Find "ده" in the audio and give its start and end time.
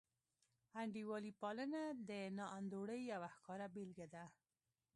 4.13-4.25